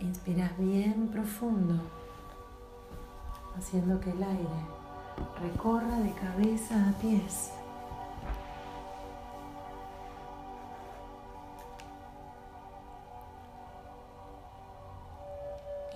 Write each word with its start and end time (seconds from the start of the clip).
Inspiras 0.00 0.56
bien 0.56 1.08
profundo, 1.08 1.74
haciendo 3.56 4.00
que 4.00 4.10
el 4.10 4.22
aire 4.22 4.48
recorra 5.42 5.98
de 5.98 6.12
cabeza 6.14 6.88
a 6.88 6.92
pies. 7.00 7.52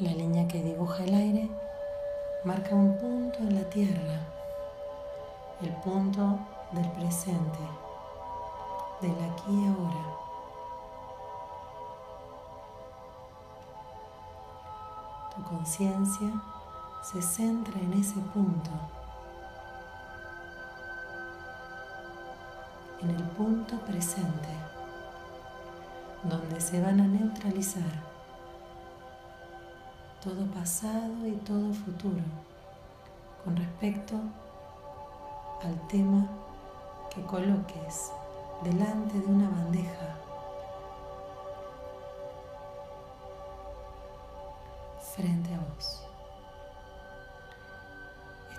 La 0.01 0.11
línea 0.13 0.47
que 0.49 0.63
dibuja 0.63 1.05
el 1.05 1.15
aire 1.15 1.51
marca 2.45 2.75
un 2.75 2.99
punto 2.99 3.39
en 3.39 3.55
la 3.55 3.71
tierra, 3.71 4.21
el 5.63 5.71
punto 5.77 6.39
del 6.73 6.91
presente, 6.91 7.59
del 9.01 9.13
aquí 9.13 9.51
y 9.51 9.67
ahora. 9.67 10.24
Conciencia 15.45 16.31
se 17.03 17.21
centra 17.21 17.79
en 17.81 17.93
ese 17.93 18.19
punto, 18.33 18.71
en 23.03 23.11
el 23.11 23.23
punto 23.31 23.79
presente, 23.81 24.49
donde 26.23 26.61
se 26.61 26.81
van 26.81 27.01
a 27.01 27.07
neutralizar 27.07 28.03
todo 30.23 30.47
pasado 30.47 31.27
y 31.27 31.33
todo 31.45 31.73
futuro 31.75 32.23
con 33.45 33.55
respecto 33.57 34.15
al 35.63 35.89
tema 35.89 36.27
que 37.15 37.23
coloques 37.27 38.11
delante 38.63 39.19
de 39.19 39.27
una 39.27 39.51
bandeja 39.51 40.24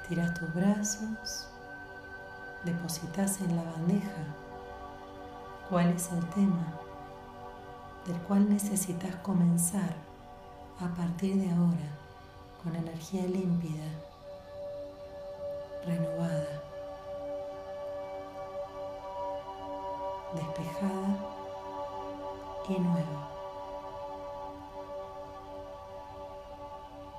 Estiras 0.06 0.36
tus 0.36 0.54
brazos, 0.54 1.48
depositas 2.64 3.42
en 3.42 3.56
la 3.56 3.64
bandeja 3.64 4.24
cuál 5.68 5.90
es 5.90 6.12
el 6.12 6.24
tema 6.30 6.80
del 8.06 8.16
cual 8.28 8.48
necesitas 8.48 9.16
comenzar 9.24 9.96
a 10.80 10.94
partir 10.94 11.38
de 11.38 11.50
ahora 11.50 11.90
con 12.64 12.76
energía 12.76 13.24
límpida, 13.24 13.84
renovada, 15.88 16.62
despejada 20.36 21.18
y 22.70 22.80
nueva. 22.80 23.32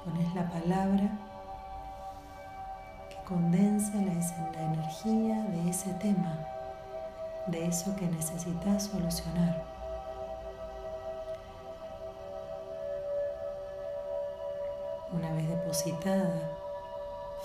Pones 0.04 0.34
la 0.36 0.48
palabra 0.52 1.25
condensa 3.26 3.92
la, 3.94 4.12
energía 4.62 5.42
de 5.50 5.68
ese 5.68 5.92
tema, 5.94 6.38
de 7.48 7.66
eso 7.66 7.94
que 7.96 8.06
necesitas 8.06 8.84
solucionar. 8.84 9.76
una 15.12 15.32
vez 15.32 15.48
depositada 15.48 16.58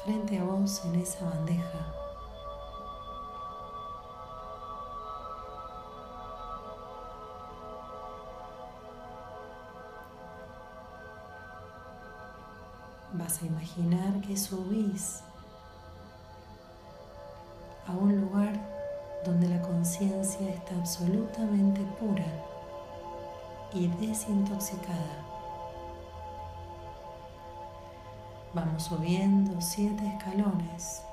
frente 0.03 0.37
a 0.39 0.43
vos 0.43 0.83
en 0.85 0.95
esa 0.95 1.23
bandeja. 1.23 1.79
Vas 13.13 13.41
a 13.41 13.45
imaginar 13.45 14.19
que 14.21 14.35
subís 14.35 15.21
a 17.91 17.93
un 17.97 18.21
lugar 18.21 18.53
donde 19.25 19.49
la 19.49 19.61
conciencia 19.61 20.49
está 20.49 20.73
absolutamente 20.75 21.81
pura 21.99 22.25
y 23.73 23.87
desintoxicada. 23.87 25.25
Vamos 28.53 28.83
subiendo 28.83 29.59
siete 29.59 30.07
escalones. 30.07 31.03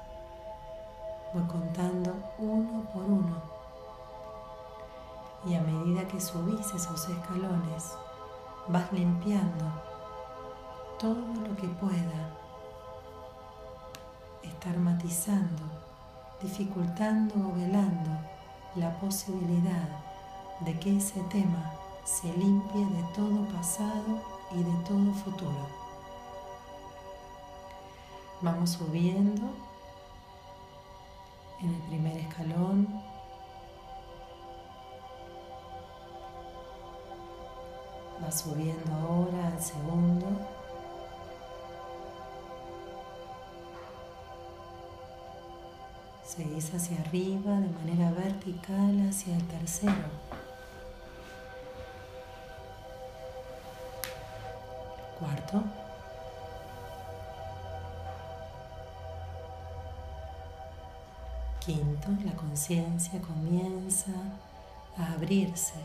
Voy 1.35 1.43
contando 1.45 2.15
uno 2.39 2.83
por 2.93 3.03
uno. 3.03 3.43
Y 5.45 5.55
a 5.55 5.61
medida 5.61 6.07
que 6.07 6.21
subís 6.21 6.75
esos 6.75 7.09
escalones, 7.09 7.93
vas 8.69 8.93
limpiando 8.93 9.65
todo 10.99 11.27
lo 11.49 11.57
que 11.57 11.69
pueda. 11.69 12.35
Estar 14.43 14.77
matizando, 14.79 15.88
dificultando 16.41 17.35
o 17.35 17.53
velando 17.53 18.11
la 18.77 18.99
posibilidad 19.01 19.89
de 20.61 20.79
que 20.79 20.97
ese 20.97 21.21
tema 21.25 21.73
se 22.05 22.33
limpie 22.37 22.87
de 22.87 23.03
todo 23.15 23.45
pasado 23.49 24.23
y 24.53 24.63
de 24.63 24.85
todo 24.85 25.13
futuro. 25.15 25.67
Vamos 28.41 28.71
subiendo 28.71 29.49
en 31.61 31.75
el 31.75 31.81
primer 31.83 32.17
escalón. 32.19 33.03
Va 38.23 38.31
subiendo 38.31 38.95
ahora 38.95 39.49
al 39.49 39.61
segundo. 39.61 40.58
Seguís 46.39 46.73
hacia 46.73 46.97
arriba 47.01 47.51
de 47.51 47.69
manera 47.69 48.13
vertical 48.13 49.09
hacia 49.09 49.35
el 49.35 49.45
tercero. 49.49 49.93
Cuarto. 55.19 55.65
Quinto, 61.59 62.09
la 62.25 62.37
conciencia 62.37 63.21
comienza 63.21 64.13
a 64.97 65.15
abrirse, 65.15 65.81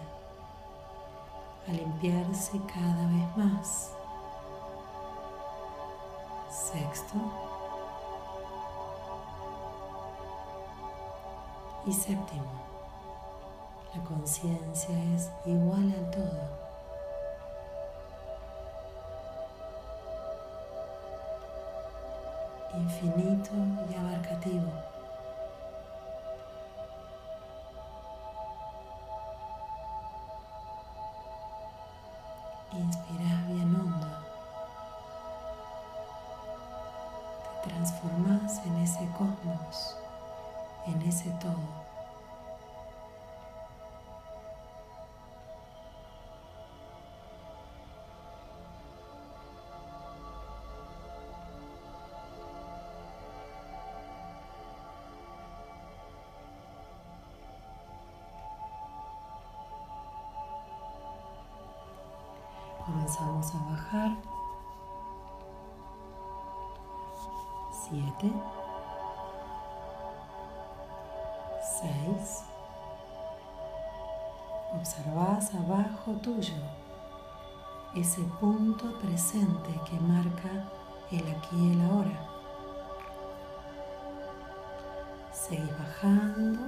a 1.68 1.72
limpiarse 1.72 2.62
cada 2.72 3.08
vez 3.08 3.38
más. 3.38 3.92
Sexto 6.52 7.53
y 11.86 11.92
séptimo, 11.92 12.64
la 13.94 14.04
conciencia 14.04 14.96
es 15.16 15.30
igual 15.46 15.94
al 15.98 16.12
todo. 16.12 16.64
Infinito 22.76 23.52
y 23.90 23.96
abarcativo. 23.96 24.93
A 63.44 63.58
bajar. 63.70 64.16
Siete. 67.72 68.32
Seis. 71.62 72.46
Observas 74.74 75.54
abajo 75.56 76.14
tuyo 76.22 76.56
ese 77.96 78.22
punto 78.40 78.98
presente 79.00 79.72
que 79.86 80.00
marca 80.00 80.70
el 81.12 81.28
aquí 81.36 81.58
y 81.58 81.74
el 81.74 81.82
ahora. 81.82 82.30
Seguís 85.34 85.78
bajando. 85.78 86.62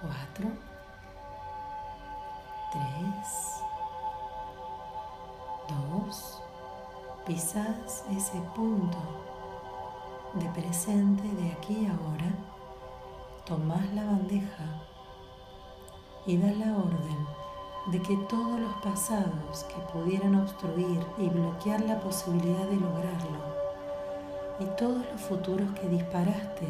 Cuatro. 0.00 0.68
3, 2.70 3.67
Dos, 5.68 6.40
pisás 7.26 8.04
ese 8.10 8.40
punto 8.54 8.98
de 10.34 10.46
presente 10.50 11.22
de 11.22 11.52
aquí 11.52 11.86
a 11.86 11.90
ahora, 11.92 12.32
tomás 13.44 13.92
la 13.94 14.04
bandeja 14.04 14.82
y 16.26 16.36
das 16.36 16.56
la 16.56 16.76
orden 16.76 17.26
de 17.90 18.02
que 18.02 18.16
todos 18.28 18.60
los 18.60 18.72
pasados 18.82 19.64
que 19.64 19.80
pudieran 19.92 20.34
obstruir 20.34 21.00
y 21.18 21.28
bloquear 21.28 21.80
la 21.82 22.00
posibilidad 22.00 22.66
de 22.66 22.76
lograrlo 22.76 23.58
y 24.60 24.64
todos 24.76 25.04
los 25.12 25.20
futuros 25.20 25.70
que 25.78 25.88
disparaste 25.88 26.66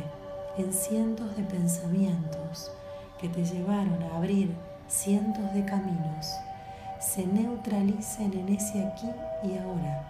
en 0.57 0.73
cientos 0.73 1.37
de 1.37 1.43
pensamientos 1.45 2.71
que 3.19 3.29
te 3.29 3.45
llevaron 3.45 4.03
a 4.03 4.17
abrir 4.17 4.55
cientos 4.87 5.53
de 5.55 5.65
caminos, 5.65 6.33
se 7.01 7.27
neutralicen 7.27 8.33
en 8.33 8.49
ese 8.49 8.87
aquí 8.87 9.11
y 9.43 9.57
ahora, 9.59 10.05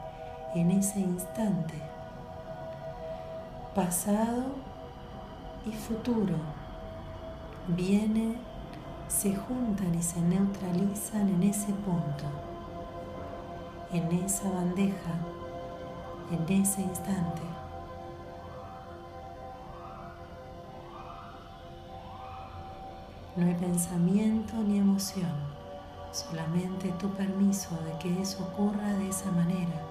en 0.55 0.71
ese 0.71 1.01
instante. 1.01 1.75
Pasado 3.75 4.47
y 5.67 5.73
futuro 5.73 6.35
viene 7.69 8.37
se 9.09 9.35
juntan 9.35 9.95
y 9.95 10.03
se 10.03 10.21
neutralizan 10.21 11.29
en 11.29 11.43
ese 11.43 11.73
punto, 11.73 12.25
en 13.91 14.25
esa 14.25 14.51
bandeja, 14.51 15.15
en 16.31 16.61
ese 16.61 16.83
instante. 16.83 17.43
No 23.37 23.47
hay 23.47 23.55
pensamiento 23.55 24.57
ni 24.57 24.79
emoción, 24.79 25.58
solamente 26.13 26.91
tu 26.93 27.09
permiso 27.11 27.77
de 27.85 27.99
que 27.99 28.23
eso 28.23 28.43
ocurra 28.43 28.95
de 28.95 29.09
esa 29.09 29.31
manera. 29.31 29.83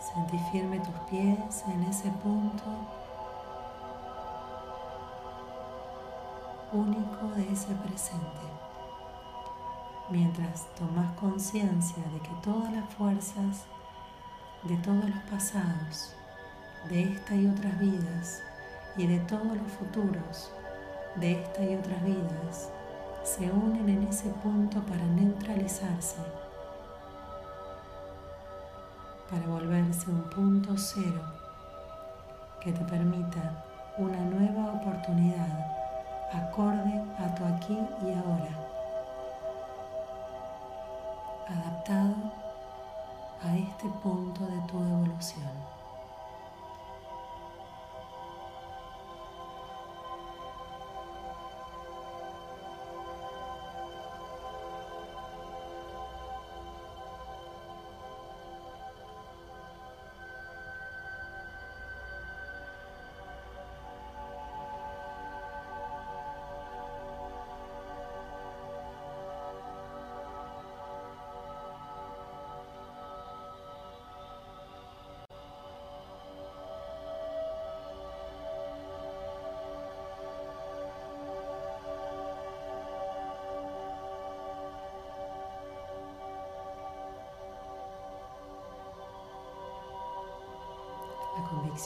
Sentí 0.00 0.38
firme 0.50 0.78
tus 0.80 0.94
pies 1.10 1.64
en 1.68 1.82
ese 1.84 2.10
punto 2.10 2.64
único 6.72 7.26
de 7.34 7.52
ese 7.52 7.74
presente. 7.74 8.46
Mientras 10.10 10.66
tomas 10.74 11.12
conciencia 11.18 12.02
de 12.12 12.20
que 12.20 12.30
todas 12.42 12.72
las 12.72 12.88
fuerzas 12.94 13.64
de 14.68 14.76
todos 14.78 15.08
los 15.08 15.18
pasados, 15.30 16.14
de 16.88 17.12
esta 17.12 17.34
y 17.34 17.46
otras 17.46 17.78
vidas 17.78 18.42
y 18.96 19.06
de 19.06 19.18
todos 19.20 19.56
los 19.56 19.72
futuros 19.72 20.50
de 21.16 21.42
esta 21.42 21.62
y 21.62 21.76
otras 21.76 22.02
vidas 22.04 22.70
se 23.24 23.50
unen 23.50 23.88
en 23.88 24.02
ese 24.04 24.28
punto 24.42 24.80
para 24.82 25.04
neutralizarse 25.06 26.16
para 29.30 29.46
volverse 29.46 30.08
un 30.10 30.22
punto 30.30 30.76
cero 30.76 31.22
que 32.60 32.72
te 32.72 32.84
permita 32.84 33.64
una 33.98 34.20
nueva 34.20 34.74
oportunidad 34.74 35.76
acorde 36.32 37.02
a 37.18 37.34
tu 37.34 37.44
aquí 37.44 37.78
y 38.04 38.12
ahora, 38.12 38.50
adaptado 41.48 42.45
a 43.42 43.56
este 43.56 43.88
punto 44.02 44.44
de 44.46 44.58
tu 44.68 44.78
evolución. 44.78 45.75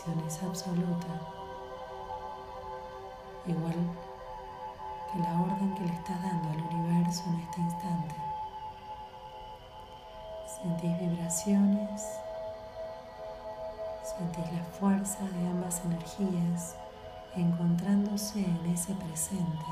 Es 0.08 0.42
absoluta, 0.42 1.08
igual 3.46 3.74
que 5.12 5.18
la 5.18 5.40
orden 5.42 5.74
que 5.74 5.84
le 5.84 5.92
estás 5.92 6.22
dando 6.22 6.48
al 6.48 6.74
universo 6.74 7.24
en 7.28 7.40
este 7.40 7.60
instante. 7.60 8.14
Sentís 10.46 10.98
vibraciones, 11.00 12.02
sentís 14.02 14.52
la 14.52 14.64
fuerza 14.78 15.22
de 15.24 15.48
ambas 15.48 15.82
energías 15.84 16.76
encontrándose 17.36 18.40
en 18.40 18.72
ese 18.72 18.94
presente 18.94 19.66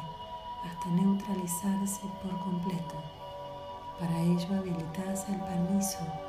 hasta 0.65 0.89
neutralizarse 0.91 2.03
por 2.23 2.39
completo. 2.41 3.03
Para 3.99 4.21
ello 4.21 4.57
habilitas 4.57 5.27
el 5.29 5.41
permiso 5.41 6.28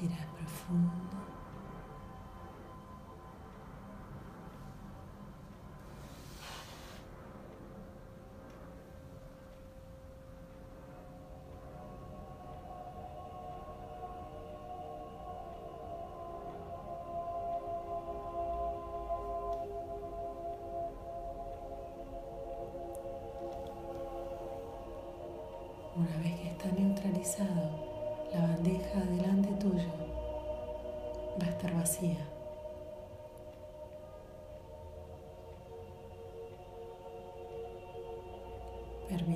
Respira 0.00 0.26
profundo. 0.34 1.19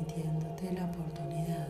Permitiéndote 0.05 0.73
la 0.73 0.85
oportunidad 0.85 1.69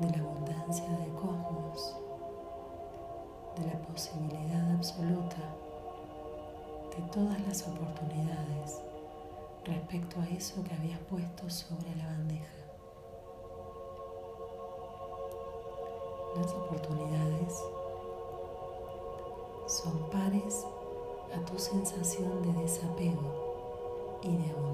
de 0.00 0.10
la 0.10 0.24
abundancia 0.24 0.88
de 0.90 1.08
cosmos, 1.12 1.96
de 3.56 3.66
la 3.66 3.78
posibilidad 3.82 4.70
absoluta 4.72 5.36
de 6.96 7.02
todas 7.12 7.40
las 7.46 7.66
oportunidades 7.68 8.80
respecto 9.64 10.20
a 10.20 10.28
eso 10.28 10.62
que 10.64 10.74
habías 10.74 11.00
puesto 11.00 11.48
sobre 11.50 11.94
la 11.96 12.06
bandeja. 12.06 12.52
Las 16.36 16.52
oportunidades 16.52 17.54
son 19.66 20.10
pares 20.10 20.66
a 21.34 21.44
tu 21.44 21.58
sensación 21.58 22.42
de 22.42 22.62
desapego 22.62 23.13
y. 24.24 24.73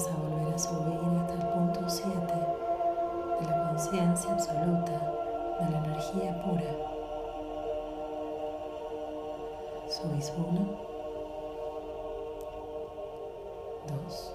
vamos 0.00 0.08
a 0.08 0.22
volver 0.22 0.54
a 0.54 0.58
subir 0.58 1.20
hasta 1.20 1.34
el 1.34 1.46
punto 1.52 1.80
7 1.86 2.10
de 3.40 3.46
la 3.46 3.68
conciencia 3.68 4.32
absoluta, 4.32 4.92
de 5.60 5.70
la 5.70 5.78
energía 5.78 6.42
pura. 6.42 6.72
Subís 9.88 10.32
1, 10.36 10.60
2, 14.06 14.34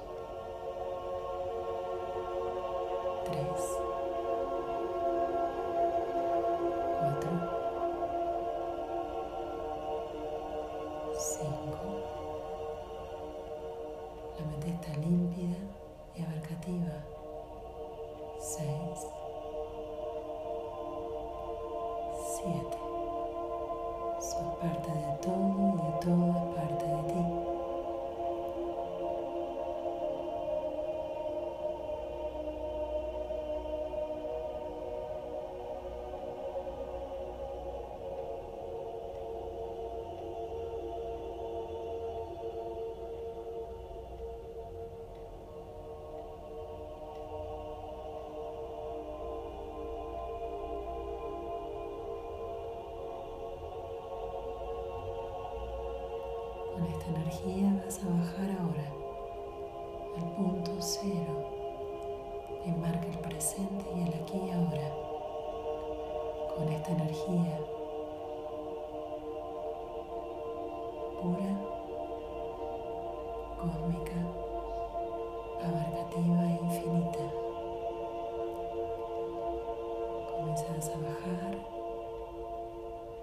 Con 56.86 56.94
esta 56.94 57.10
energía 57.10 57.82
vas 57.84 58.00
a 58.04 58.10
bajar 58.10 58.50
ahora 58.62 58.88
al 60.18 60.32
punto 60.36 60.72
cero. 60.80 61.50
Enmarca 62.64 63.08
el 63.08 63.18
presente 63.18 63.86
y 63.96 64.02
el 64.04 64.14
aquí 64.14 64.38
y 64.38 64.52
ahora. 64.52 64.94
Con 66.56 66.70
esta 66.72 66.92
energía 66.92 67.58
pura, 71.24 71.52
cósmica, 73.58 74.20
abarcativa 75.64 76.44
e 76.44 76.60
infinita. 76.66 77.26
Comenzás 80.30 80.90
a 80.90 80.98
bajar. 80.98 81.58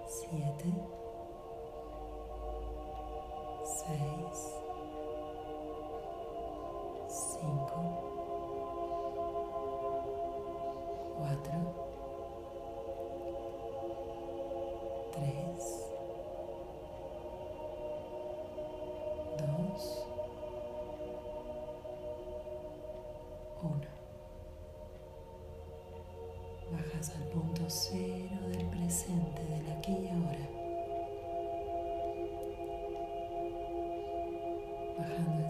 Siete 0.05 1.02
seis, 3.85 4.55
cinco, 7.09 7.81
cuatro, 11.17 11.57
tres, 15.11 15.87
dos, 19.37 20.05
uno. 23.61 23.91
Bajas 26.71 27.07
al 27.15 27.23
punto 27.27 27.63
cero 27.67 28.37
del 28.47 28.65
presente, 28.67 29.52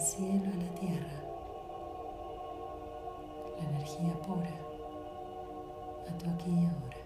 cielo 0.03 0.51
a 0.51 0.57
la 0.57 0.79
tierra, 0.81 1.17
la 3.57 3.69
energía 3.69 4.13
pura 4.21 4.49
a 6.09 6.17
tu 6.17 6.29
aquí 6.29 6.51
y 6.51 6.65
ahora. 6.65 6.97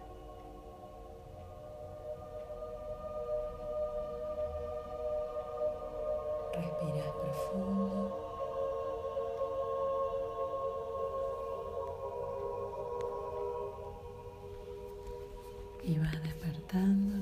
Respiras 6.55 7.11
profundo. 7.21 8.23
Y 15.83 15.99
vas 15.99 16.23
despertando 16.23 17.16